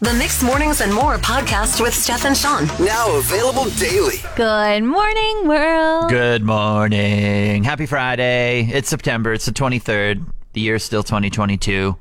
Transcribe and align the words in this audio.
The 0.00 0.14
Mixed 0.14 0.44
Mornings 0.44 0.80
and 0.80 0.94
More 0.94 1.16
podcast 1.16 1.80
with 1.80 1.92
Steph 1.92 2.24
and 2.24 2.36
Sean. 2.36 2.66
Now 2.84 3.16
available 3.16 3.64
daily. 3.70 4.16
Good 4.36 4.84
morning, 4.84 5.48
world. 5.48 6.08
Good 6.08 6.42
morning. 6.44 7.64
Happy 7.64 7.84
Friday. 7.86 8.68
It's 8.72 8.88
September. 8.88 9.32
It's 9.32 9.46
the 9.46 9.50
23rd. 9.52 10.24
The 10.52 10.60
year's 10.60 10.84
still 10.84 11.02
2022. 11.02 11.96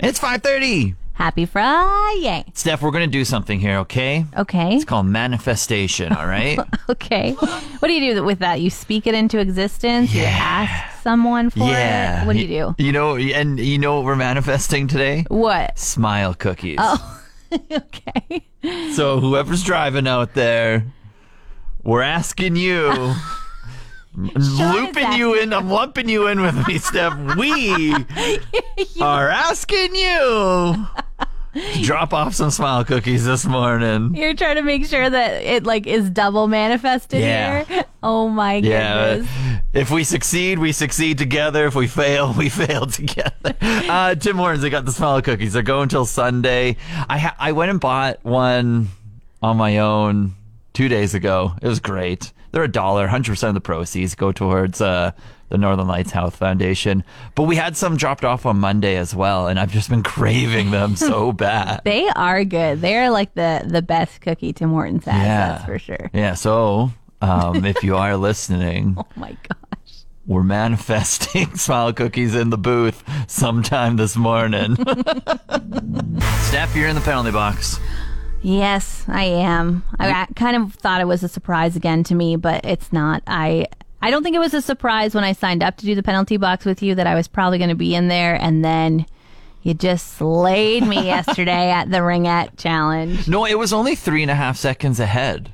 It's 0.00 0.18
5:30. 0.18 0.96
Happy 1.12 1.46
Friday. 1.46 2.44
Steph, 2.54 2.82
we're 2.82 2.90
going 2.92 3.08
to 3.08 3.10
do 3.18 3.24
something 3.24 3.58
here, 3.60 3.78
okay? 3.78 4.24
Okay. 4.36 4.74
It's 4.76 4.84
called 4.84 5.06
manifestation, 5.06 6.12
all 6.12 6.26
right? 6.26 6.58
Okay. 6.90 7.32
What 7.32 7.88
do 7.88 7.92
you 7.92 8.14
do 8.14 8.24
with 8.24 8.38
that? 8.38 8.60
You 8.62 8.70
speak 8.70 9.06
it 9.06 9.14
into 9.14 9.38
existence? 9.38 10.12
You 10.14 10.22
Yeah. 10.22 10.28
ask 10.40 11.02
someone 11.02 11.50
for 11.50 11.58
yeah. 11.68 12.22
it? 12.22 12.26
What 12.26 12.32
do 12.34 12.38
you 12.40 12.48
do? 12.76 12.82
You 12.82 12.92
know, 12.92 13.16
and 13.16 13.60
you 13.60 13.78
know 13.78 13.96
what 13.96 14.04
we're 14.04 14.16
manifesting 14.16 14.86
today? 14.88 15.24
What? 15.28 15.78
Smile 15.78 16.32
cookies. 16.34 16.78
Oh. 16.80 17.20
okay. 17.70 18.46
So 18.92 19.20
whoever's 19.20 19.62
driving 19.62 20.06
out 20.06 20.34
there, 20.34 20.86
we're 21.82 22.02
asking 22.02 22.56
you. 22.56 23.14
looping 24.14 25.12
you 25.12 25.34
in, 25.34 25.52
I'm 25.52 25.70
lumping 25.70 26.08
you 26.08 26.26
in 26.26 26.40
with 26.40 26.66
me, 26.66 26.78
Steph. 26.78 27.36
We 27.36 27.94
are 29.00 29.28
asking 29.28 29.94
you 29.94 30.86
drop 31.82 32.12
off 32.12 32.34
some 32.34 32.50
smile 32.50 32.84
cookies 32.84 33.24
this 33.24 33.44
morning. 33.46 34.14
You're 34.14 34.34
trying 34.34 34.56
to 34.56 34.62
make 34.62 34.86
sure 34.86 35.08
that 35.08 35.42
it 35.42 35.64
like 35.64 35.86
is 35.86 36.10
double 36.10 36.46
manifested 36.48 37.20
Yeah. 37.22 37.64
here. 37.64 37.84
Oh 38.02 38.28
my 38.28 38.54
Yeah. 38.56 39.16
goodness. 39.16 39.30
If 39.72 39.90
we 39.90 40.04
succeed, 40.04 40.58
we 40.58 40.72
succeed 40.72 41.18
together. 41.18 41.66
If 41.66 41.74
we 41.74 41.86
fail, 41.86 42.32
we 42.36 42.48
fail 42.48 42.86
together. 42.86 43.54
Uh, 43.60 44.14
Tim 44.14 44.36
Hortons, 44.36 44.62
they 44.62 44.70
got 44.70 44.84
the 44.84 44.92
smile 44.92 45.20
cookies. 45.22 45.52
They're 45.52 45.62
going 45.62 45.88
till 45.88 46.06
Sunday. 46.06 46.76
I 47.08 47.18
ha- 47.18 47.36
I 47.38 47.52
went 47.52 47.70
and 47.70 47.80
bought 47.80 48.24
one 48.24 48.88
on 49.42 49.56
my 49.56 49.78
own 49.78 50.34
two 50.78 50.88
days 50.88 51.12
ago. 51.12 51.54
It 51.60 51.66
was 51.66 51.80
great. 51.80 52.32
They're 52.52 52.62
a 52.62 52.70
dollar. 52.70 53.08
100% 53.08 53.48
of 53.48 53.54
the 53.54 53.60
proceeds 53.60 54.14
go 54.14 54.30
towards 54.30 54.80
uh, 54.80 55.10
the 55.48 55.58
Northern 55.58 55.88
Lights 55.88 56.12
Health 56.12 56.36
Foundation. 56.36 57.02
But 57.34 57.42
we 57.42 57.56
had 57.56 57.76
some 57.76 57.96
dropped 57.96 58.24
off 58.24 58.46
on 58.46 58.60
Monday 58.60 58.96
as 58.96 59.12
well, 59.12 59.48
and 59.48 59.58
I've 59.58 59.72
just 59.72 59.90
been 59.90 60.02
craving 60.04 60.70
them 60.70 60.94
so 60.94 61.32
bad. 61.46 61.80
They 61.84 62.08
are 62.10 62.44
good. 62.44 62.80
They're 62.80 63.10
like 63.10 63.34
the 63.34 63.64
the 63.66 63.82
best 63.82 64.20
cookie 64.20 64.52
Tim 64.52 64.70
Hortons 64.70 65.04
has. 65.06 65.16
Yeah. 65.16 65.48
That's 65.48 65.64
for 65.64 65.78
sure. 65.80 66.10
Yeah, 66.14 66.34
so 66.34 66.92
um, 67.20 67.64
if 67.64 67.82
you 67.82 67.96
are 67.96 68.16
listening, 68.28 68.94
Oh 68.96 69.04
my 69.16 69.32
gosh. 69.32 70.04
We're 70.28 70.44
manifesting 70.44 71.56
smile 71.56 71.92
cookies 71.92 72.36
in 72.36 72.50
the 72.50 72.58
booth 72.58 73.02
sometime 73.26 73.96
this 73.96 74.14
morning. 74.14 74.76
Steph, 74.76 76.76
you're 76.76 76.86
in 76.86 76.94
the 76.94 77.02
penalty 77.04 77.32
box. 77.32 77.80
Yes, 78.42 79.04
I 79.08 79.24
am. 79.24 79.84
I, 79.98 80.10
I 80.10 80.26
kind 80.36 80.56
of 80.56 80.74
thought 80.74 81.00
it 81.00 81.06
was 81.06 81.22
a 81.22 81.28
surprise 81.28 81.76
again 81.76 82.04
to 82.04 82.14
me, 82.14 82.36
but 82.36 82.64
it's 82.64 82.92
not. 82.92 83.22
I 83.26 83.66
I 84.00 84.10
don't 84.10 84.22
think 84.22 84.36
it 84.36 84.40
was 84.40 84.54
a 84.54 84.62
surprise 84.62 85.14
when 85.14 85.24
I 85.24 85.32
signed 85.32 85.62
up 85.62 85.76
to 85.78 85.86
do 85.86 85.94
the 85.94 86.02
penalty 86.02 86.36
box 86.36 86.64
with 86.64 86.82
you 86.82 86.94
that 86.94 87.06
I 87.06 87.14
was 87.14 87.26
probably 87.26 87.58
going 87.58 87.70
to 87.70 87.74
be 87.74 87.94
in 87.94 88.08
there, 88.08 88.36
and 88.40 88.64
then 88.64 89.06
you 89.62 89.74
just 89.74 90.14
slayed 90.14 90.86
me 90.86 90.96
yesterday 91.06 91.70
at 91.70 91.90
the 91.90 91.98
ringette 91.98 92.56
challenge. 92.56 93.28
No, 93.28 93.44
it 93.44 93.58
was 93.58 93.72
only 93.72 93.96
three 93.96 94.22
and 94.22 94.30
a 94.30 94.36
half 94.36 94.56
seconds 94.56 95.00
ahead. 95.00 95.52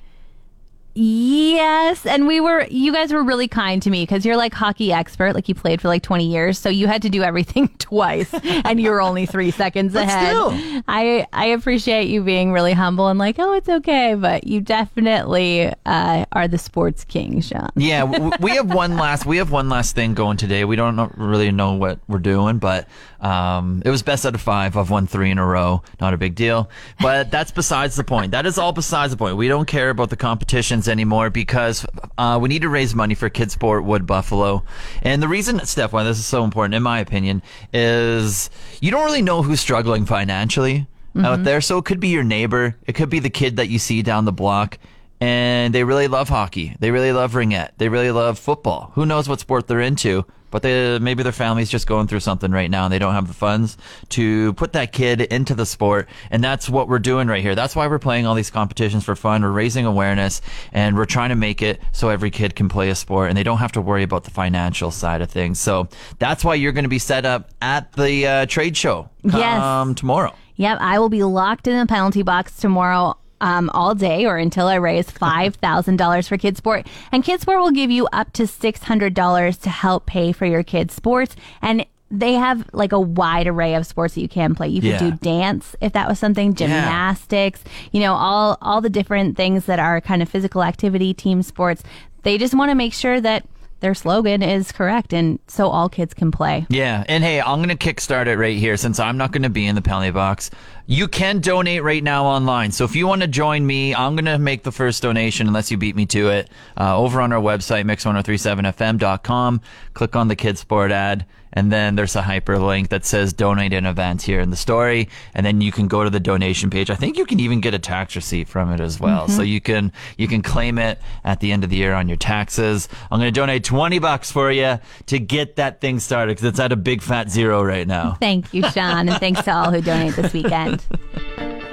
Yes, 0.97 2.06
and 2.06 2.27
we 2.28 2.41
were. 2.41 2.66
You 2.71 2.93
guys 2.93 3.12
were 3.12 3.25
really 3.25 3.49
kind 3.49 3.82
to 3.82 3.91
me 3.91 4.03
because 4.03 4.25
you're 4.25 4.37
like 4.37 4.55
hockey 4.55 4.93
expert, 4.93 5.34
like 5.34 5.49
you 5.49 5.55
played 5.55 5.81
for 5.81 5.88
like 5.88 6.03
20 6.03 6.25
years, 6.27 6.56
so 6.56 6.69
you 6.69 6.87
had 6.87 7.03
to 7.03 7.09
do 7.09 7.22
everything 7.22 7.69
twice, 7.78 8.32
and 8.32 8.81
you 8.81 8.91
were 8.91 9.00
only 9.00 9.27
three 9.27 9.50
seconds 9.50 9.94
ahead. 9.94 10.28
still. 10.28 10.83
I 10.87 11.27
I 11.33 11.47
appreciate 11.47 12.09
you 12.09 12.22
being 12.22 12.53
really 12.53 12.75
humble 12.75 13.09
and 13.09 13.19
like, 13.19 13.37
oh, 13.41 13.54
it's 13.54 13.69
okay, 13.69 14.15
but 14.15 14.47
you 14.47 14.60
definitely 14.60 15.72
uh, 15.84 16.27
are 16.31 16.47
the 16.47 16.59
sports 16.59 17.04
king, 17.04 17.41
Sean. 17.41 17.71
Yeah, 17.75 18.04
we 18.41 18.53
have 18.53 18.72
one 18.72 18.97
last 18.97 19.27
we 19.27 19.38
have 19.38 19.50
one 19.50 19.69
last 19.69 19.97
thing 19.97 20.15
going 20.15 20.37
today. 20.37 20.65
We 20.65 20.77
don't 20.77 20.94
know, 20.94 21.10
really 21.16 21.50
know 21.50 21.72
what 21.72 21.99
we're 22.06 22.19
doing, 22.21 22.59
but 22.59 22.88
um, 23.25 23.81
it 23.85 23.91
was 23.91 24.03
best 24.03 24.27
out 24.27 24.35
of 24.35 24.41
five. 24.43 24.77
I've 24.77 24.91
won 24.91 25.07
three 25.07 25.31
in 25.31 25.39
a 25.39 25.47
row. 25.47 25.83
Not 25.99 26.12
a 26.12 26.19
big 26.19 26.35
deal, 26.35 26.69
but 27.01 27.31
that's 27.31 27.51
besides 27.51 27.97
the 27.97 28.05
point. 28.05 28.33
That 28.33 28.45
is 28.45 28.59
all 28.59 28.73
besides 28.73 29.12
the 29.12 29.17
point. 29.17 29.39
We 29.39 29.49
don't 29.49 29.67
care 29.67 29.89
about 29.89 30.11
the 30.11 30.17
competitions 30.17 30.89
anymore 30.89 31.31
because 31.31 31.87
uh, 32.19 32.39
we 32.41 32.51
need 32.51 32.63
to 32.63 32.69
raise 32.69 32.95
money 32.95 33.15
for 33.15 33.31
Kidsport 33.31 33.84
Wood 33.84 34.07
Buffalo. 34.07 34.63
And 35.03 35.23
the 35.23 35.29
reason, 35.29 35.65
Steph, 35.65 35.95
why 35.95 36.05
this 36.05 36.19
is 36.19 36.27
so 36.27 36.45
important, 36.45 36.75
in 36.75 36.83
my 36.83 37.01
opinion, 37.01 37.43
is 37.73 38.51
you 38.83 38.91
don't 38.91 39.07
really 39.07 39.23
know 39.23 39.43
who's 39.43 39.61
struggling 39.61 40.05
financially 40.05 40.87
out 41.17 41.45
there. 41.45 41.61
So 41.61 41.79
it 41.79 41.84
could 41.84 42.01
be 42.01 42.09
your 42.09 42.25
neighbor, 42.25 42.77
it 42.87 42.95
could 42.95 43.09
be 43.09 43.21
the 43.21 43.31
kid 43.31 43.57
that 43.57 43.69
you 43.69 43.79
see 43.79 44.03
down 44.03 44.27
the 44.27 44.33
block 44.33 44.79
and 45.25 45.75
they 45.75 45.85
really 45.85 46.07
love 46.09 46.29
hockey. 46.29 46.77
They 46.81 46.91
really 46.91 47.12
love 47.12 47.33
ringette. 47.33 47.71
They 47.79 47.89
really 47.89 48.11
love 48.11 48.39
football. 48.39 48.91
Who 48.95 49.07
knows 49.07 49.27
what 49.29 49.41
sport 49.41 49.67
they're 49.67 49.81
into? 49.81 50.27
But 50.51 50.62
they, 50.62 50.99
maybe 51.01 51.23
their 51.25 51.33
family's 51.33 51.69
just 51.71 51.87
going 51.89 52.07
through 52.07 52.21
something 52.21 52.53
right 52.53 52.71
now 52.71 52.85
and 52.85 52.93
they 52.93 53.01
don't 53.01 53.15
have 53.15 53.27
the 53.27 53.34
funds 53.34 53.77
to 54.11 54.53
put 54.53 54.75
that 54.75 54.93
kid 54.93 55.21
into 55.23 55.55
the 55.55 55.67
sport. 55.67 56.09
And 56.31 56.45
that's 56.45 56.69
what 56.69 56.87
we're 56.89 57.01
doing 57.01 57.27
right 57.27 57.43
here. 57.43 57.57
That's 57.57 57.75
why 57.75 57.89
we're 57.89 57.99
playing 57.99 58.27
all 58.27 58.37
these 58.37 58.51
competitions 58.51 59.03
for 59.05 59.17
fun. 59.17 59.43
We're 59.43 59.51
raising 59.51 59.84
awareness 59.87 60.43
and 60.73 60.97
we're 60.97 61.07
trying 61.07 61.31
to 61.31 61.34
make 61.34 61.61
it 61.63 61.81
so 61.91 62.09
every 62.09 62.31
kid 62.31 62.55
can 62.55 62.69
play 62.69 62.91
a 62.91 62.95
sport 62.95 63.31
and 63.31 63.37
they 63.37 63.43
don't 63.43 63.59
have 63.59 63.73
to 63.73 63.81
worry 63.81 64.05
about 64.05 64.23
the 64.25 64.31
financial 64.31 64.91
side 64.93 65.23
of 65.23 65.31
things. 65.31 65.59
So 65.59 65.89
that's 66.21 66.45
why 66.45 66.55
you're 66.55 66.73
going 66.73 66.84
to 66.84 66.89
be 66.89 67.01
set 67.01 67.25
up 67.27 67.51
at 67.61 67.93
the 67.95 68.27
uh, 68.27 68.47
trade 68.47 68.77
show 68.77 69.09
Yes. 69.25 69.97
tomorrow. 69.97 70.34
Yep, 70.57 70.79
I 70.81 71.01
will 71.01 71.09
be 71.09 71.25
locked 71.25 71.67
in 71.67 71.77
the 71.81 71.87
penalty 71.87 72.23
box 72.23 72.59
tomorrow. 72.59 73.17
Um, 73.41 73.69
all 73.75 73.95
day 73.95 74.25
or 74.27 74.37
until 74.39 74.69
I 74.69 74.77
raise 74.77 75.11
five 75.27 75.56
thousand 75.56 75.97
dollars 75.97 76.28
for 76.28 76.39
Kidsport, 76.39 76.87
and 77.12 77.22
Kidsport 77.25 77.59
will 77.61 77.72
give 77.72 77.91
you 77.91 78.06
up 78.12 78.33
to 78.34 78.47
six 78.47 78.83
hundred 78.84 79.12
dollars 79.12 79.59
to 79.59 79.71
help 79.71 80.06
pay 80.06 80.33
for 80.33 80.47
your 80.47 80.62
kids' 80.62 80.95
sports. 80.95 81.37
And 81.61 81.84
they 82.11 82.34
have 82.34 82.65
like 82.72 82.93
a 82.93 83.00
wide 83.00 83.47
array 83.49 83.75
of 83.75 83.87
sports 83.87 84.15
that 84.15 84.21
you 84.21 84.28
can 84.28 84.55
play. 84.55 84.69
You 84.69 84.81
could 84.81 84.91
Yeah. 84.91 84.99
do 84.99 85.12
dance 85.12 85.75
if 85.81 85.93
that 85.95 86.09
was 86.09 86.19
something, 86.19 86.55
gymnastics, 86.55 87.62
you 87.93 88.00
know, 88.00 88.15
all 88.15 88.56
all 88.62 88.81
the 88.81 88.91
different 88.91 89.37
things 89.37 89.66
that 89.66 89.78
are 89.78 90.01
kind 90.01 90.22
of 90.22 90.28
physical 90.28 90.62
activity, 90.62 91.12
team 91.12 91.43
sports. 91.43 91.83
They 92.22 92.39
just 92.39 92.55
want 92.55 92.71
to 92.71 92.75
make 92.75 92.95
sure 92.95 93.21
that 93.21 93.45
their 93.84 93.95
slogan 93.95 94.43
is 94.43 94.72
correct, 94.72 95.12
and 95.12 95.39
so 95.47 95.69
all 95.69 95.91
kids 95.91 96.15
can 96.15 96.31
play. 96.31 96.67
Yeah, 96.71 97.05
and 97.06 97.22
hey, 97.22 97.39
I'm 97.39 97.61
gonna 97.61 97.77
kickstart 97.77 98.28
it 98.28 98.39
right 98.39 98.56
here 98.56 98.78
since 98.78 98.99
I'm 98.99 99.19
not 99.19 99.31
gonna 99.31 99.50
be 99.50 99.67
in 99.67 99.75
the 99.75 99.83
penalty 99.83 100.11
box. 100.11 100.50
You 100.87 101.06
can 101.06 101.41
donate 101.41 101.83
right 101.83 102.03
now 102.03 102.25
online. 102.25 102.72
So 102.72 102.87
if 102.87 102.97
you 102.97 103.06
want 103.06 103.21
to 103.21 103.28
join 103.28 103.67
me, 103.67 103.95
I'm 103.95 104.17
gonna 104.17 104.39
make 104.39 104.62
the 104.62 104.72
first 104.72 105.03
donation 105.03 105.47
unless 105.49 105.71
you 105.71 105.77
beat 105.77 105.97
me 105.97 106.06
to 106.06 106.31
it. 106.31 106.49
Uh, 106.81 106.97
over 106.97 107.21
on 107.21 107.31
our 107.31 107.43
website, 107.43 107.84
mix1037fm.com. 107.84 109.61
Click 109.93 110.16
on 110.16 110.28
the 110.28 110.37
Kid 110.37 110.56
Sport 110.56 110.91
ad, 110.91 111.27
and 111.54 111.72
then 111.72 111.94
there's 111.94 112.15
a 112.16 112.22
hyperlink 112.22 112.88
that 112.88 113.06
says 113.06 113.32
donate 113.32 113.72
an 113.72 113.87
event 113.87 114.22
here 114.22 114.41
in 114.41 114.50
the 114.50 114.56
story, 114.56 115.09
and 115.32 115.47
then 115.47 115.60
you 115.60 115.72
can 115.72 115.88
go 115.88 116.04
to 116.04 116.10
the 116.10 116.20
donation 116.20 116.69
page. 116.69 116.91
I 116.91 116.97
think 116.97 117.16
you 117.16 117.24
can 117.24 117.41
even 117.41 117.60
get 117.60 117.72
a 117.72 117.78
tax 117.78 118.15
receipt 118.15 118.48
from 118.48 118.71
it 118.72 118.80
as 118.80 119.01
well, 119.01 119.28
so 119.28 119.41
you 119.42 119.60
can 119.60 119.92
you 120.18 120.28
can 120.28 120.42
claim 120.42 120.78
it 120.78 121.01
at 121.24 121.41
the 121.41 121.53
end 121.53 121.65
of 121.65 121.71
the 121.71 121.77
year 121.77 121.95
on 121.95 122.09
your 122.09 122.18
taxes. 122.18 122.89
I'm 123.10 123.18
gonna 123.18 123.30
donate 123.30 123.65
20 123.65 123.98
bucks 124.01 124.30
for 124.30 124.51
you 124.53 124.78
to 125.06 125.18
get 125.18 125.56
that 125.56 125.80
thing 125.80 126.01
started 126.01 126.33
because 126.33 126.45
it's 126.45 126.60
at 126.60 126.72
a 126.72 126.77
big 126.77 127.01
fat 127.01 127.30
zero 127.30 127.62
right 127.62 127.86
now. 127.86 128.16
Thank 128.21 128.53
you, 128.53 128.68
Sean, 128.71 129.09
and 129.09 129.18
thanks 129.18 129.42
to 129.45 129.54
all 129.54 129.71
who 129.71 129.80
donate 129.80 130.16
this 130.16 130.33
weekend. 130.33 130.84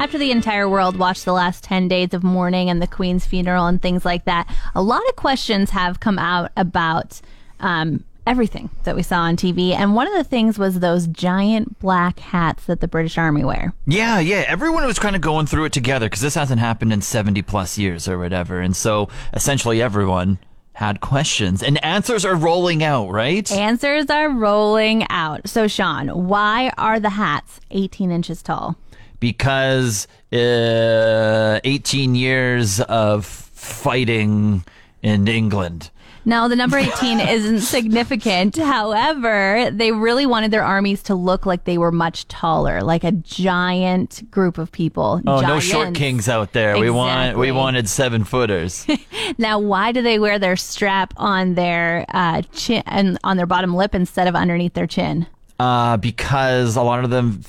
After 0.02 0.18
the 0.18 0.32
entire 0.32 0.68
world 0.68 0.98
watched 0.98 1.26
the 1.26 1.34
last 1.34 1.64
10 1.64 1.88
days 1.88 2.14
of 2.16 2.24
mourning 2.24 2.72
and 2.72 2.82
the 2.82 2.88
Queen's 2.88 3.26
funeral 3.26 3.68
and 3.68 3.80
things 3.80 4.04
like 4.04 4.26
that, 4.26 4.50
a 4.74 4.82
lot 4.82 5.08
of 5.10 5.16
questions 5.16 5.70
have 5.70 6.00
come 6.00 6.18
out 6.18 6.52
about 6.58 7.22
um, 7.60 8.04
everything 8.26 8.70
that 8.84 8.96
we 8.96 9.04
saw 9.04 9.22
on 9.22 9.36
TV. 9.36 9.72
And 9.72 9.96
one 9.96 10.08
of 10.08 10.14
the 10.14 10.24
things 10.24 10.58
was 10.58 10.80
those 10.80 11.08
giant 11.08 11.80
black 11.80 12.20
hats 12.20 12.66
that 12.66 12.80
the 12.80 12.88
British 12.88 13.18
Army 13.18 13.44
wear. 13.44 13.74
Yeah, 13.86 14.20
yeah. 14.20 14.46
Everyone 14.48 14.86
was 14.86 15.00
kind 15.00 15.16
of 15.16 15.22
going 15.22 15.46
through 15.46 15.66
it 15.66 15.74
together 15.74 16.08
because 16.08 16.22
this 16.22 16.36
hasn't 16.36 16.60
happened 16.60 16.94
in 16.94 17.02
70 17.02 17.42
plus 17.44 17.78
years 17.78 18.08
or 18.08 18.18
whatever. 18.18 18.60
And 18.62 18.76
so 18.76 19.10
essentially 19.34 19.82
everyone 19.82 20.40
had 20.74 21.02
questions 21.02 21.62
and 21.62 21.84
answers 21.84 22.24
are 22.26 22.36
rolling 22.36 22.84
out, 22.84 23.10
right? 23.10 23.52
Answers 23.52 24.10
are 24.10 24.30
rolling 24.30 25.06
out. 25.10 25.48
So, 25.48 25.68
Sean, 25.68 26.08
why 26.28 26.72
are 26.78 27.00
the 27.00 27.10
hats 27.10 27.60
18 27.72 28.12
inches 28.12 28.42
tall? 28.42 28.78
because 29.22 30.08
uh, 30.34 31.62
18 31.64 32.16
years 32.16 32.82
of 32.82 33.26
fighting 33.26 34.66
in 35.02 35.28
England. 35.30 35.90
No, 36.24 36.48
the 36.48 36.56
number 36.56 36.78
18 36.78 37.20
isn't 37.30 37.62
significant. 37.62 38.58
However, 38.58 39.70
they 39.72 39.92
really 39.92 40.26
wanted 40.26 40.52
their 40.52 40.64
armies 40.64 41.02
to 41.04 41.16
look 41.16 41.46
like 41.46 41.64
they 41.64 41.78
were 41.78 41.92
much 41.92 42.28
taller, 42.28 42.82
like 42.82 43.04
a 43.04 43.12
giant 43.12 44.30
group 44.30 44.58
of 44.58 44.72
people. 44.72 45.22
Oh, 45.26 45.42
no 45.42 45.60
short 45.60 45.96
kings 45.96 46.30
out 46.30 46.54
there. 46.54 46.78
We 46.78 46.90
want 46.90 47.38
we 47.38 47.52
wanted 47.52 47.88
seven 47.90 48.24
footers. 48.24 48.86
Now, 49.38 49.60
why 49.60 49.92
do 49.92 50.02
they 50.02 50.20
wear 50.20 50.40
their 50.40 50.56
strap 50.58 51.14
on 51.18 51.54
their 51.56 52.06
uh, 52.10 52.42
chin 52.54 52.84
and 52.86 53.18
on 53.24 53.38
their 53.38 53.46
bottom 53.46 53.74
lip 53.74 53.96
instead 53.96 54.28
of 54.28 54.36
underneath 54.36 54.74
their 54.74 54.88
chin? 54.88 55.26
uh, 55.60 55.96
because 55.98 56.76
a 56.76 56.82
lot 56.82 57.04
of 57.04 57.12
them 57.12 57.42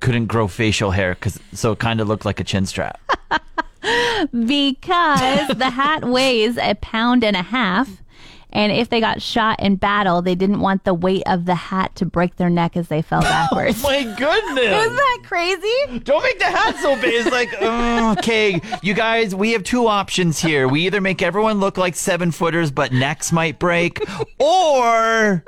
couldn't 0.00 0.26
grow 0.26 0.46
facial 0.46 0.90
hair, 0.90 1.14
cause, 1.14 1.40
so 1.52 1.72
it 1.72 1.78
kind 1.78 2.00
of 2.00 2.08
looked 2.08 2.24
like 2.26 2.38
a 2.38 2.44
chin 2.44 2.66
strap. 2.66 3.00
Because 4.32 5.48
the 5.48 5.70
hat 5.70 6.04
weighs 6.04 6.56
a 6.58 6.74
pound 6.76 7.22
and 7.22 7.36
a 7.36 7.42
half. 7.42 8.02
And 8.52 8.72
if 8.72 8.88
they 8.88 9.00
got 9.00 9.20
shot 9.20 9.60
in 9.60 9.76
battle, 9.76 10.22
they 10.22 10.34
didn't 10.34 10.60
want 10.60 10.84
the 10.84 10.94
weight 10.94 11.24
of 11.26 11.44
the 11.44 11.54
hat 11.54 11.94
to 11.96 12.06
break 12.06 12.36
their 12.36 12.48
neck 12.48 12.76
as 12.76 12.88
they 12.88 13.02
fell 13.02 13.18
oh 13.24 13.28
backwards. 13.28 13.84
Oh 13.84 13.88
my 13.88 14.02
goodness! 14.02 14.86
Isn't 14.86 14.96
that 14.96 15.22
crazy? 15.24 15.98
Don't 16.00 16.22
make 16.22 16.38
the 16.38 16.44
hat 16.44 16.76
so 16.76 16.94
big. 17.00 17.14
It's 17.14 17.30
like, 17.30 17.50
oh, 17.60 18.12
okay, 18.12 18.60
you 18.82 18.94
guys, 18.94 19.34
we 19.34 19.52
have 19.52 19.64
two 19.64 19.88
options 19.88 20.40
here. 20.40 20.68
We 20.68 20.86
either 20.86 21.00
make 21.00 21.22
everyone 21.22 21.60
look 21.60 21.76
like 21.76 21.96
seven 21.96 22.30
footers, 22.30 22.70
but 22.70 22.92
necks 22.92 23.32
might 23.32 23.58
break, 23.58 24.00
or 24.38 25.44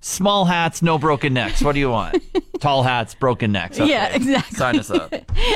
small 0.00 0.44
hats, 0.44 0.82
no 0.82 0.98
broken 0.98 1.34
necks. 1.34 1.60
What 1.60 1.72
do 1.72 1.80
you 1.80 1.90
want? 1.90 2.22
Tall 2.60 2.82
hats, 2.84 3.14
broken 3.14 3.52
necks. 3.52 3.78
Okay. 3.80 3.90
Yeah, 3.90 4.14
exactly. 4.14 4.56
Sign 4.56 4.78
us 4.78 4.90
up. 4.90 5.12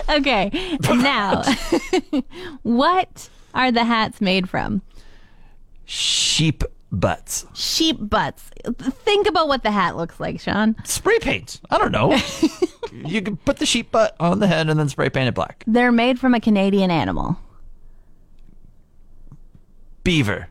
Okay, 0.08 0.50
now, 0.88 1.42
what 2.62 3.30
are 3.54 3.70
the 3.70 3.84
hats 3.84 4.20
made 4.20 4.48
from? 4.50 4.82
Sheep 5.92 6.62
butts. 6.92 7.46
Sheep 7.52 7.96
butts. 8.00 8.48
Think 8.78 9.26
about 9.26 9.48
what 9.48 9.64
the 9.64 9.72
hat 9.72 9.96
looks 9.96 10.20
like, 10.20 10.38
Sean. 10.38 10.76
Spray 10.84 11.18
paint. 11.18 11.60
I 11.68 11.78
don't 11.78 11.90
know. 11.90 12.16
you 12.92 13.20
can 13.20 13.36
put 13.38 13.56
the 13.56 13.66
sheep 13.66 13.90
butt 13.90 14.14
on 14.20 14.38
the 14.38 14.46
head 14.46 14.68
and 14.70 14.78
then 14.78 14.88
spray 14.88 15.10
paint 15.10 15.26
it 15.26 15.34
black. 15.34 15.64
They're 15.66 15.90
made 15.90 16.20
from 16.20 16.32
a 16.32 16.40
Canadian 16.40 16.92
animal. 16.92 17.38
Beaver. 20.04 20.46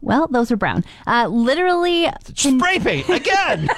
Well, 0.00 0.26
those 0.26 0.50
are 0.50 0.56
brown. 0.56 0.84
Uh, 1.06 1.28
literally, 1.28 2.08
can- 2.36 2.58
Spray 2.58 2.80
paint 2.80 3.08
again. 3.08 3.68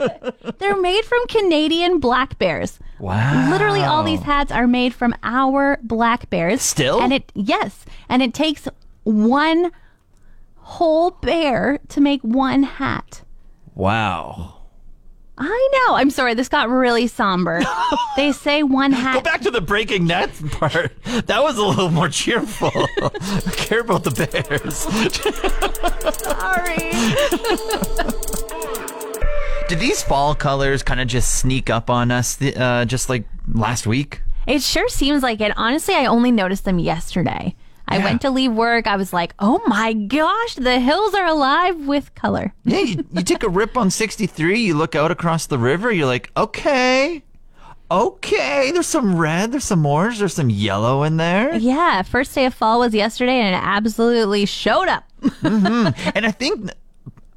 they're 0.58 0.80
made 0.80 1.04
from 1.04 1.26
Canadian 1.26 2.00
black 2.00 2.38
bears. 2.38 2.78
wow. 2.98 3.50
Literally, 3.50 3.82
all 3.82 4.02
these 4.02 4.22
hats 4.22 4.50
are 4.50 4.66
made 4.66 4.94
from 4.94 5.14
our 5.22 5.78
black 5.82 6.30
bears. 6.30 6.62
Still? 6.62 7.02
and 7.02 7.12
it 7.12 7.30
yes, 7.34 7.84
and 8.08 8.22
it 8.22 8.32
takes 8.32 8.66
one 9.02 9.72
whole 10.62 11.10
bear 11.10 11.78
to 11.88 12.00
make 12.00 12.22
one 12.22 12.62
hat. 12.62 13.22
Wow. 13.74 14.58
I 15.38 15.68
know. 15.72 15.94
I'm 15.94 16.10
sorry. 16.10 16.34
This 16.34 16.48
got 16.48 16.68
really 16.68 17.06
somber. 17.06 17.62
they 18.16 18.32
say 18.32 18.62
one 18.62 18.92
hat. 18.92 19.14
Go 19.14 19.20
back 19.22 19.40
to 19.42 19.50
the 19.50 19.60
breaking 19.60 20.06
nets 20.06 20.42
part. 20.52 20.92
That 21.26 21.42
was 21.42 21.58
a 21.58 21.64
little 21.64 21.90
more 21.90 22.08
cheerful. 22.08 22.70
I 22.74 23.40
care 23.56 23.80
about 23.80 24.04
the 24.04 24.10
bears. 24.12 24.76
Sorry. 26.22 26.88
Did 29.68 29.78
these 29.80 30.02
fall 30.02 30.34
colors 30.34 30.82
kind 30.82 31.00
of 31.00 31.08
just 31.08 31.36
sneak 31.36 31.70
up 31.70 31.88
on 31.88 32.10
us 32.10 32.40
uh, 32.42 32.84
just 32.84 33.08
like 33.08 33.24
last 33.48 33.86
week? 33.86 34.20
It 34.46 34.60
sure 34.60 34.88
seems 34.88 35.22
like 35.22 35.40
it. 35.40 35.52
Honestly, 35.56 35.94
I 35.94 36.06
only 36.06 36.30
noticed 36.30 36.64
them 36.64 36.78
yesterday. 36.78 37.54
I 37.92 37.98
Yeah. 37.98 38.04
went 38.04 38.20
to 38.22 38.30
leave 38.30 38.52
work. 38.52 38.86
I 38.86 38.96
was 38.96 39.12
like, 39.12 39.34
oh 39.38 39.60
my 39.66 39.92
gosh, 39.92 40.54
the 40.54 40.80
hills 40.80 41.14
are 41.14 41.26
alive 41.26 41.86
with 41.86 42.14
color. 42.14 42.54
Yeah, 42.64 42.80
you, 42.80 43.04
you 43.12 43.22
take 43.22 43.42
a 43.42 43.48
rip 43.60 43.76
on 43.76 43.90
63, 43.90 44.60
you 44.60 44.74
look 44.76 44.94
out 44.94 45.10
across 45.10 45.46
the 45.46 45.58
river, 45.58 45.90
you're 45.92 46.06
like, 46.06 46.30
okay, 46.36 47.22
okay, 47.90 48.70
there's 48.72 48.86
some 48.86 49.16
red, 49.18 49.52
there's 49.52 49.64
some 49.64 49.84
orange, 49.84 50.18
there's 50.18 50.34
some 50.34 50.50
yellow 50.50 51.02
in 51.02 51.16
there. 51.18 51.54
Yeah, 51.54 52.02
first 52.02 52.34
day 52.34 52.46
of 52.46 52.54
fall 52.54 52.80
was 52.80 52.94
yesterday 52.94 53.38
and 53.38 53.54
it 53.54 53.60
absolutely 53.62 54.46
showed 54.46 54.88
up. 54.88 55.04
Mm-hmm. 55.22 56.10
And 56.16 56.26
I 56.26 56.30
think 56.30 56.70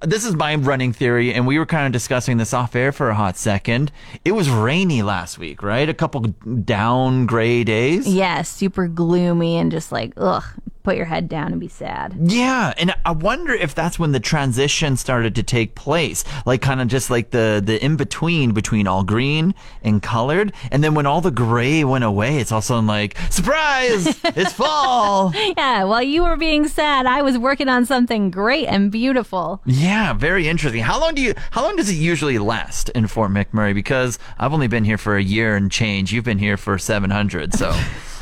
this 0.01 0.25
is 0.25 0.36
my 0.36 0.56
running 0.56 0.94
theory, 0.94 1.33
and 1.33 1.47
we 1.47 1.57
were 1.57 1.65
kind 1.65 1.86
of 1.86 1.92
discussing 1.92 2.38
this 2.38 2.53
off 2.53 2.75
air 2.75 2.92
for 2.92 3.09
a 3.09 3.15
hot 3.15 3.38
second. 3.38 3.92
It 4.24 4.33
was 4.33 4.50
rainy 4.50 5.01
last 5.01 5.38
week, 5.38 5.63
right? 5.63 5.88
A 5.88 5.94
couple 5.94 6.21
down 6.21 7.25
gray 7.25 7.63
days. 7.63 8.07
Yeah, 8.07 8.42
super 8.42 8.88
gloomy 8.88 9.57
and 9.57 9.71
just 9.71 9.92
like, 9.92 10.13
ugh, 10.18 10.44
put 10.85 10.95
your 10.95 11.05
head 11.05 11.27
down 11.27 11.51
and 11.51 11.59
be 11.59 11.67
sad. 11.67 12.15
Yeah, 12.21 12.73
and 12.77 12.93
I 13.03 13.11
wonder 13.11 13.53
if 13.53 13.73
that's 13.75 13.97
when 13.99 14.11
the 14.11 14.19
transition 14.19 14.95
started 14.95 15.35
to 15.35 15.43
take 15.43 15.75
place, 15.75 16.23
like 16.45 16.61
kind 16.61 16.79
of 16.79 16.87
just 16.87 17.09
like 17.09 17.31
the 17.31 17.61
the 17.65 17.83
in 17.83 17.97
between 17.97 18.53
between 18.53 18.87
all 18.87 19.03
green 19.03 19.55
and 19.83 20.01
colored, 20.01 20.53
and 20.71 20.83
then 20.83 20.93
when 20.93 21.05
all 21.05 21.21
the 21.21 21.31
gray 21.31 21.83
went 21.83 22.03
away, 22.03 22.37
it's 22.37 22.51
also 22.51 22.79
like 22.79 23.17
surprise, 23.29 24.07
it's 24.23 24.53
fall. 24.53 25.33
Yeah, 25.57 25.83
while 25.85 26.03
you 26.03 26.23
were 26.23 26.37
being 26.37 26.67
sad, 26.67 27.07
I 27.07 27.23
was 27.23 27.38
working 27.38 27.67
on 27.67 27.85
something 27.85 28.29
great 28.29 28.67
and 28.67 28.91
beautiful. 28.91 29.61
Yeah, 29.65 30.13
very 30.13 30.47
interesting. 30.47 30.83
How 30.83 30.99
long 30.99 31.15
do 31.15 31.21
you? 31.21 31.33
How 31.51 31.63
long 31.63 31.75
does 31.75 31.89
it 31.89 31.95
usually 31.95 32.38
last 32.38 32.89
in 32.89 33.07
Fort 33.07 33.31
McMurray? 33.31 33.73
Because 33.73 34.19
I've 34.38 34.53
only 34.53 34.67
been 34.67 34.83
here 34.83 34.99
for 34.99 35.17
a 35.17 35.23
year 35.23 35.55
and 35.55 35.71
change. 35.71 36.13
You've 36.13 36.25
been 36.25 36.38
here 36.38 36.57
for 36.57 36.77
seven 36.77 37.09
hundred, 37.09 37.55
so 37.55 37.71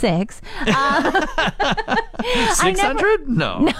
Six. 0.00 0.40
Uh, 0.66 1.26
six 2.54 2.80
hundred? 2.80 3.28
No. 3.28 3.70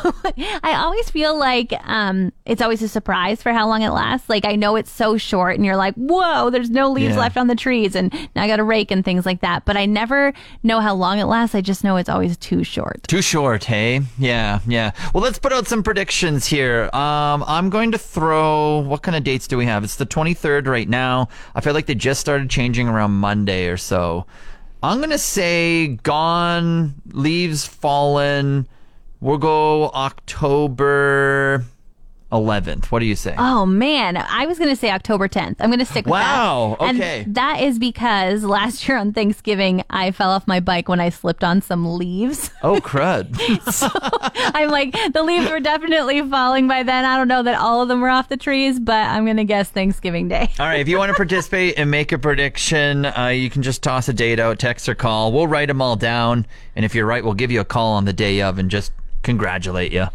I 0.62 0.74
always 0.76 1.10
feel 1.10 1.38
like 1.38 1.72
um, 1.84 2.32
it's 2.46 2.62
always 2.62 2.82
a 2.82 2.88
surprise 2.88 3.42
for 3.42 3.52
how 3.52 3.66
long 3.68 3.82
it 3.82 3.90
lasts. 3.90 4.28
Like 4.28 4.44
I 4.44 4.56
know 4.56 4.76
it's 4.76 4.90
so 4.90 5.16
short, 5.16 5.56
and 5.56 5.64
you're 5.64 5.76
like, 5.76 5.94
"Whoa, 5.94 6.50
there's 6.50 6.70
no 6.70 6.90
leaves 6.90 7.14
Yeah. 7.14 7.20
left 7.20 7.36
on 7.36 7.46
the 7.48 7.54
trees," 7.54 7.94
and 7.94 8.12
now 8.34 8.42
I 8.42 8.46
got 8.46 8.56
to 8.56 8.64
rake 8.64 8.90
and 8.90 9.04
things 9.04 9.26
like 9.26 9.40
that. 9.40 9.64
But 9.64 9.76
I 9.76 9.86
never 9.86 10.32
know 10.62 10.80
how 10.80 10.94
long 10.94 11.18
it 11.18 11.24
lasts. 11.24 11.54
I 11.54 11.60
just 11.60 11.84
know 11.84 11.96
it's 11.96 12.08
always 12.08 12.36
too 12.36 12.64
short. 12.64 13.02
Too 13.08 13.22
short, 13.22 13.64
hey? 13.64 14.00
Yeah, 14.18 14.60
yeah. 14.66 14.92
Well, 15.14 15.22
let's 15.22 15.38
put 15.38 15.52
out 15.52 15.66
some 15.66 15.82
predictions 15.82 16.46
here. 16.46 16.84
Um, 16.92 17.44
I'm 17.46 17.70
going 17.70 17.92
to 17.92 17.98
throw. 17.98 18.78
What 18.78 19.02
kind 19.02 19.16
of 19.16 19.24
dates 19.24 19.46
do 19.48 19.56
we 19.58 19.66
have? 19.66 19.84
It's 19.84 19.96
the 19.96 20.06
23rd 20.06 20.66
right 20.66 20.88
now. 20.88 21.28
I 21.54 21.60
feel 21.60 21.74
like 21.74 21.86
they 21.86 21.94
just 21.94 22.20
started 22.20 22.48
changing 22.50 22.88
around 22.88 23.12
Monday 23.12 23.66
or 23.68 23.76
so. 23.76 24.26
I'm 24.82 24.96
going 24.98 25.10
to 25.10 25.18
say 25.18 25.88
gone, 25.88 26.94
leaves 27.12 27.66
fallen. 27.66 28.66
We'll 29.20 29.36
go 29.36 29.90
October 29.90 31.66
11th. 32.32 32.86
What 32.86 33.00
do 33.00 33.06
you 33.06 33.16
say? 33.16 33.34
Oh 33.36 33.66
man, 33.66 34.16
I 34.16 34.46
was 34.46 34.58
going 34.58 34.70
to 34.70 34.76
say 34.76 34.90
October 34.90 35.28
10th. 35.28 35.56
I'm 35.60 35.68
going 35.70 35.80
to 35.80 35.84
stick 35.84 36.06
with 36.06 36.12
Wow, 36.12 36.76
that. 36.78 36.80
Wow. 36.80 36.90
Okay. 36.90 37.22
And 37.22 37.34
that 37.34 37.60
is 37.60 37.78
because 37.78 38.44
last 38.44 38.86
year 38.86 38.96
on 38.98 39.12
Thanksgiving, 39.12 39.82
I 39.90 40.10
fell 40.12 40.30
off 40.30 40.46
my 40.46 40.60
bike 40.60 40.88
when 40.88 41.00
I 41.00 41.08
slipped 41.10 41.42
on 41.42 41.60
some 41.60 41.96
leaves. 41.96 42.50
oh, 42.62 42.76
crud. 42.80 43.36
so 43.72 43.88
I'm 44.54 44.70
like, 44.70 44.92
the 45.12 45.22
leaves 45.22 45.50
were 45.50 45.60
definitely 45.60 46.22
falling 46.28 46.68
by 46.68 46.82
then. 46.82 47.04
I 47.04 47.16
don't 47.16 47.28
know 47.28 47.42
that 47.42 47.58
all 47.58 47.82
of 47.82 47.88
them 47.88 48.00
were 48.00 48.08
off 48.10 48.28
the 48.28 48.36
trees, 48.36 48.78
but 48.78 49.08
I'm 49.08 49.24
going 49.24 49.36
to 49.38 49.44
guess 49.44 49.68
Thanksgiving 49.70 50.28
Day. 50.28 50.50
All 50.58 50.66
right, 50.66 50.80
if 50.80 50.88
you 50.88 50.98
want 50.98 51.10
to 51.10 51.14
participate 51.16 51.74
and 51.78 51.90
make 51.90 52.12
a 52.12 52.18
prediction, 52.18 53.06
uh, 53.06 53.28
you 53.28 53.50
can 53.50 53.62
just 53.62 53.82
toss 53.82 54.08
a 54.08 54.12
date 54.12 54.38
out, 54.38 54.58
text 54.58 54.88
or 54.88 54.94
call. 54.94 55.32
We'll 55.32 55.48
write 55.48 55.66
them 55.68 55.82
all 55.82 55.96
down, 55.96 56.46
and 56.76 56.84
if 56.84 56.94
you're 56.94 57.06
right, 57.06 57.24
we'll 57.24 57.34
give 57.34 57.50
you 57.50 57.60
a 57.60 57.64
call 57.64 57.92
on 57.94 58.04
the 58.04 58.12
day 58.12 58.40
of 58.42 58.58
and 58.58 58.70
just 58.70 58.92
congratulate 59.22 59.92
you. 59.92 60.06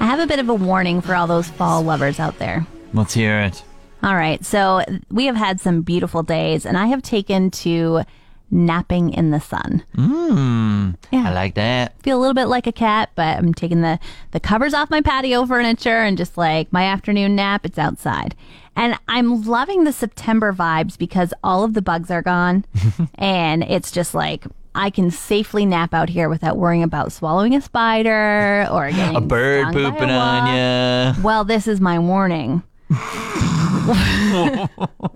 I 0.00 0.06
have 0.06 0.20
a 0.20 0.26
bit 0.26 0.38
of 0.38 0.48
a 0.48 0.54
warning 0.54 1.00
for 1.00 1.14
all 1.14 1.26
those 1.26 1.48
fall 1.48 1.82
lovers 1.82 2.20
out 2.20 2.38
there. 2.38 2.66
Let's 2.92 3.14
hear 3.14 3.40
it. 3.40 3.62
All 4.02 4.14
right, 4.14 4.44
so 4.44 4.84
we 5.10 5.26
have 5.26 5.36
had 5.36 5.60
some 5.60 5.82
beautiful 5.82 6.22
days, 6.22 6.66
and 6.66 6.76
I 6.76 6.86
have 6.86 7.02
taken 7.02 7.50
to 7.52 8.02
napping 8.50 9.12
in 9.12 9.30
the 9.30 9.40
sun. 9.40 9.82
Mm. 9.96 10.96
I 11.12 11.32
like 11.32 11.54
that. 11.54 12.00
Feel 12.02 12.18
a 12.18 12.20
little 12.20 12.34
bit 12.34 12.46
like 12.46 12.66
a 12.66 12.72
cat, 12.72 13.10
but 13.14 13.38
I'm 13.38 13.52
taking 13.54 13.80
the 13.80 13.98
the 14.30 14.38
covers 14.40 14.74
off 14.74 14.90
my 14.90 15.00
patio 15.00 15.44
furniture 15.46 16.02
and 16.02 16.16
just 16.16 16.36
like 16.36 16.72
my 16.72 16.84
afternoon 16.84 17.34
nap. 17.34 17.64
It's 17.64 17.78
outside, 17.78 18.36
and 18.76 18.98
I'm 19.08 19.42
loving 19.42 19.84
the 19.84 19.92
September 19.92 20.52
vibes 20.52 20.96
because 20.96 21.32
all 21.42 21.64
of 21.64 21.74
the 21.74 21.82
bugs 21.82 22.10
are 22.10 22.22
gone, 22.22 22.64
and 23.16 23.64
it's 23.64 23.90
just 23.90 24.14
like. 24.14 24.44
I 24.76 24.90
can 24.90 25.10
safely 25.10 25.64
nap 25.66 25.94
out 25.94 26.08
here 26.08 26.28
without 26.28 26.58
worrying 26.58 26.82
about 26.82 27.10
swallowing 27.10 27.54
a 27.54 27.60
spider 27.60 28.68
or 28.70 28.90
getting 28.92 29.16
A 29.16 29.20
bird 29.20 29.62
stung 29.62 29.72
by 29.72 29.80
a 29.80 29.92
pooping 29.92 30.10
on 30.10 31.14
you. 31.16 31.22
Well, 31.22 31.44
this 31.44 31.66
is 31.66 31.80
my 31.80 31.98
warning. 31.98 32.62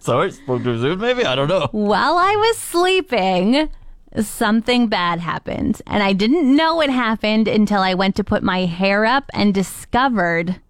Sorry, 0.00 0.32
spoke 0.32 0.64
too 0.64 0.80
soon, 0.80 0.98
maybe? 0.98 1.24
I 1.24 1.34
don't 1.34 1.48
know. 1.48 1.68
While 1.72 2.16
I 2.16 2.34
was 2.36 2.56
sleeping, 2.58 3.68
something 4.20 4.88
bad 4.88 5.20
happened. 5.20 5.82
And 5.86 6.02
I 6.02 6.12
didn't 6.12 6.56
know 6.56 6.80
it 6.80 6.90
happened 6.90 7.46
until 7.46 7.80
I 7.80 7.94
went 7.94 8.16
to 8.16 8.24
put 8.24 8.42
my 8.42 8.64
hair 8.64 9.04
up 9.04 9.30
and 9.34 9.54
discovered 9.54 10.60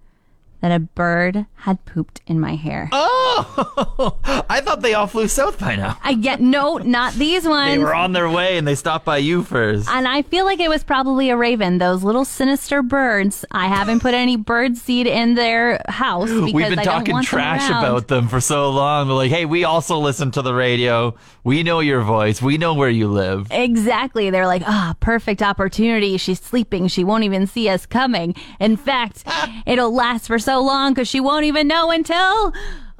that 0.61 0.71
a 0.73 0.79
bird 0.79 1.47
had 1.57 1.85
pooped 1.85 2.21
in 2.27 2.39
my 2.41 2.55
hair. 2.55 2.89
Oh, 2.93 4.19
I 4.51 4.61
thought 4.61 4.81
they 4.83 4.95
all 4.95 5.07
flew 5.07 5.29
south 5.29 5.59
by 5.59 5.77
now. 5.77 5.97
I 6.03 6.15
get 6.15 6.41
no, 6.41 6.79
not 6.79 7.15
these 7.15 7.47
ones. 7.47 7.71
They 7.73 7.79
were 7.79 7.95
on 7.95 8.13
their 8.13 8.29
way 8.29 8.59
and 8.59 8.67
they 8.67 8.75
stopped 8.75 9.05
by 9.05 9.19
you 9.19 9.43
first. 9.43 9.89
and 9.89 10.07
I 10.09 10.23
feel 10.23 10.45
like 10.45 10.61
it 10.61 10.69
was 10.69 10.83
probably 10.85 11.31
a 11.31 11.37
raven. 11.37 11.79
Those 11.79 12.03
little 12.03 12.25
sinister 12.25 12.83
birds. 12.83 13.45
I 13.51 13.69
haven't 13.69 14.01
put 14.01 14.15
any 14.15 14.37
bird 14.37 14.77
seed 14.77 15.07
in 15.07 15.35
their 15.35 15.81
house 15.89 16.29
because 16.31 16.53
We've 16.53 16.69
been 16.69 16.79
I 16.79 16.85
don't 16.85 16.95
talking 16.95 17.15
want 17.15 17.27
trash 17.27 17.71
around. 17.71 17.85
about 17.85 18.09
them 18.09 18.29
for 18.29 18.41
so 18.41 18.71
long. 18.71 19.07
They're 19.09 19.17
like, 19.17 19.31
hey, 19.31 19.45
we 19.47 19.65
also 19.65 19.99
listen 19.99 20.31
to 20.33 20.43
the 20.43 20.55
radio. 20.55 21.15
We 21.45 21.63
know 21.63 21.81
your 21.81 22.03
voice. 22.03 22.43
We 22.43 22.59
know 22.59 22.75
where 22.75 22.91
you 22.91 23.09
live. 23.09 23.47
Exactly. 23.51 24.31
They're 24.31 24.47
like, 24.47 24.63
ah, 24.67 24.95
perfect 25.01 25.43
opportunity. 25.43 26.17
She's 26.19 26.41
sleeping. 26.41 26.89
She 26.89 27.05
won't 27.05 27.25
even 27.25 27.47
see 27.47 27.69
us 27.69 27.87
coming. 27.87 28.35
In 28.59 28.77
fact, 28.77 29.25
it'll 29.67 29.95
last 29.95 30.27
for 30.27 30.39
so 30.39 30.50
long 30.59 30.93
because 30.93 31.07
she 31.09 31.21
won't 31.21 31.45
even 31.45 31.69
know 31.69 31.91
until. 31.91 32.53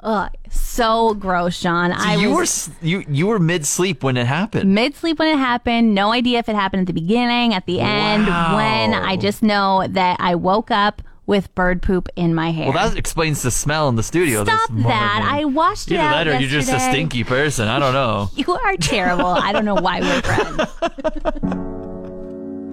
Ugh, 0.03 0.31
so 0.49 1.13
gross, 1.13 1.55
Sean. 1.55 1.91
I 1.91 2.15
you 2.15 2.31
was 2.31 2.69
were 2.81 2.87
you 2.87 3.05
you 3.07 3.27
were 3.27 3.37
mid 3.37 3.67
sleep 3.67 4.01
when 4.03 4.17
it 4.17 4.25
happened. 4.25 4.73
mid 4.73 4.95
sleep 4.95 5.19
when 5.19 5.27
it 5.27 5.37
happened. 5.37 5.93
No 5.93 6.11
idea 6.11 6.39
if 6.39 6.49
it 6.49 6.55
happened 6.55 6.81
at 6.81 6.87
the 6.87 6.93
beginning, 6.93 7.53
at 7.53 7.65
the 7.67 7.79
end, 7.81 8.25
Wow. 8.25 8.55
when. 8.55 8.93
I 8.95 9.15
just 9.15 9.43
know 9.43 9.85
that 9.89 10.17
I 10.19 10.33
woke 10.35 10.71
up 10.71 11.03
with 11.27 11.53
bird 11.53 11.83
poop 11.83 12.09
in 12.15 12.33
my 12.33 12.49
hair. 12.51 12.71
Well, 12.73 12.89
that 12.89 12.97
explains 12.97 13.43
the 13.43 13.51
smell 13.51 13.87
in 13.89 13.95
the 13.95 14.01
studio. 14.01 14.43
Stop 14.43 14.59
this 14.61 14.69
morning. 14.71 14.87
that. 14.89 15.29
I 15.31 15.45
washed 15.45 15.91
it 15.91 15.99
Either 15.99 16.03
out 16.03 16.13
that 16.25 16.27
or 16.27 16.39
you're 16.39 16.49
just 16.49 16.73
a 16.73 16.79
stinky 16.79 17.23
person. 17.23 17.67
I 17.67 17.77
don't 17.77 17.93
know. 17.93 18.29
You 18.35 18.51
are 18.53 18.75
terrible. 18.77 19.27
I 19.27 19.51
don't 19.53 19.65
know 19.65 19.75
why 19.75 19.99
we're 20.01 20.21
friends. 20.23 20.61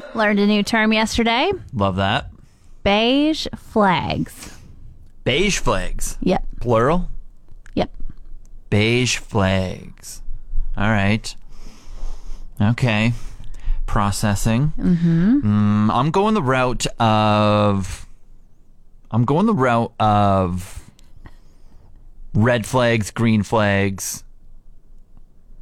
Learned 0.15 0.41
a 0.41 0.47
new 0.47 0.63
term 0.63 0.93
yesterday. 0.95 1.53
Love 1.75 1.97
that. 1.97 2.31
Beige 2.83 3.47
flags. 3.55 4.58
Beige 5.29 5.59
flags. 5.59 6.17
Yep. 6.23 6.43
Plural. 6.59 7.11
Yep. 7.75 7.91
Beige 8.71 9.19
flags. 9.19 10.23
All 10.75 10.89
right. 10.89 11.37
Okay. 12.59 13.13
Processing. 13.85 14.73
Mm-hmm. 14.79 15.91
I'm 15.91 16.11
going 16.13 16.33
the 16.33 16.43
route 16.43 16.87
of. 16.99 18.07
I'm 19.11 19.27
going 19.27 19.45
the 19.45 19.53
route 19.53 19.93
of 20.01 20.91
red 22.33 22.65
flags, 22.65 23.11
green 23.11 23.43
flags, 23.43 24.25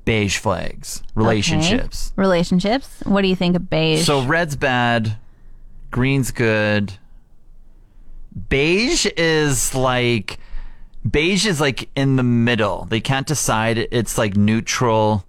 beige 0.04 0.38
flags, 0.38 1.02
relationships. 1.16 2.12
Okay. 2.12 2.22
Relationships. 2.22 3.00
What 3.04 3.22
do 3.22 3.26
you 3.28 3.36
think 3.36 3.56
of 3.56 3.68
beige? 3.68 4.06
So 4.06 4.22
red's 4.24 4.54
bad, 4.54 5.16
green's 5.90 6.30
good. 6.30 6.92
Beige 8.48 9.06
is 9.16 9.74
like 9.74 10.38
beige 11.08 11.46
is 11.46 11.60
like 11.60 11.88
in 11.96 12.16
the 12.16 12.22
middle. 12.22 12.84
They 12.86 13.00
can't 13.00 13.26
decide. 13.26 13.78
It's 13.78 14.18
like 14.18 14.36
neutral, 14.36 15.24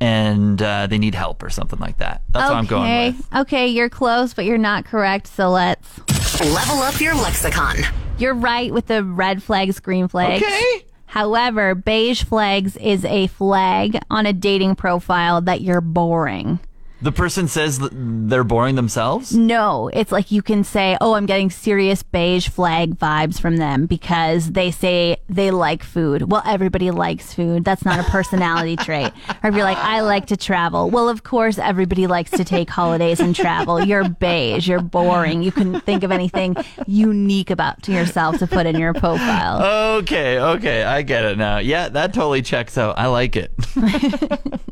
and 0.00 0.60
uh, 0.60 0.86
they 0.88 0.98
need 0.98 1.14
help 1.14 1.42
or 1.42 1.50
something 1.50 1.78
like 1.78 1.98
that. 1.98 2.22
That's 2.30 2.50
what 2.50 2.56
I'm 2.56 2.66
going 2.66 2.82
Okay. 2.90 3.10
with. 3.12 3.34
Okay, 3.36 3.68
you're 3.68 3.88
close, 3.88 4.34
but 4.34 4.44
you're 4.44 4.58
not 4.58 4.84
correct. 4.84 5.26
So 5.28 5.50
let's. 5.50 5.98
Level 6.40 6.78
up 6.82 7.00
your 7.00 7.14
lexicon. 7.14 7.76
You're 8.18 8.34
right 8.34 8.72
with 8.72 8.86
the 8.86 9.04
red 9.04 9.42
flags, 9.42 9.78
green 9.80 10.08
flags. 10.08 10.42
Okay. 10.42 10.84
However, 11.06 11.74
beige 11.74 12.24
flags 12.24 12.76
is 12.78 13.04
a 13.04 13.26
flag 13.28 13.98
on 14.10 14.26
a 14.26 14.32
dating 14.32 14.74
profile 14.76 15.40
that 15.42 15.60
you're 15.60 15.80
boring. 15.82 16.58
The 17.02 17.12
person 17.12 17.48
says 17.48 17.80
they're 17.92 18.44
boring 18.44 18.76
themselves. 18.76 19.34
No, 19.34 19.90
it's 19.92 20.12
like 20.12 20.30
you 20.30 20.40
can 20.40 20.62
say, 20.62 20.96
"Oh, 21.00 21.14
I'm 21.14 21.26
getting 21.26 21.50
serious 21.50 22.02
beige 22.02 22.48
flag 22.48 22.96
vibes 22.96 23.40
from 23.40 23.56
them 23.56 23.86
because 23.86 24.52
they 24.52 24.70
say 24.70 25.16
they 25.28 25.50
like 25.50 25.82
food." 25.82 26.30
Well, 26.30 26.42
everybody 26.46 26.92
likes 26.92 27.34
food. 27.34 27.64
That's 27.64 27.84
not 27.84 27.98
a 27.98 28.04
personality 28.04 28.76
trait. 28.88 29.12
Or 29.42 29.50
if 29.50 29.54
you're 29.56 29.64
like, 29.64 29.78
"I 29.78 30.00
like 30.02 30.26
to 30.26 30.36
travel." 30.36 30.90
Well, 30.90 31.08
of 31.08 31.24
course, 31.24 31.58
everybody 31.58 32.06
likes 32.06 32.30
to 32.32 32.44
take 32.44 32.70
holidays 32.70 33.18
and 33.18 33.34
travel. 33.34 33.82
You're 33.84 34.08
beige. 34.08 34.68
You're 34.68 34.80
boring. 34.80 35.42
You 35.42 35.50
couldn't 35.50 35.80
think 35.80 36.04
of 36.04 36.12
anything 36.12 36.56
unique 36.86 37.50
about 37.50 37.88
yourself 37.88 38.38
to 38.38 38.46
put 38.46 38.66
in 38.66 38.78
your 38.78 38.94
profile. 38.94 39.96
Okay, 39.98 40.38
okay, 40.38 40.84
I 40.84 41.02
get 41.02 41.24
it 41.24 41.36
now. 41.36 41.58
Yeah, 41.58 41.88
that 41.88 42.14
totally 42.14 42.42
checks 42.42 42.78
out. 42.78 42.96
I 42.96 43.08
like 43.08 43.34
it. 43.36 43.50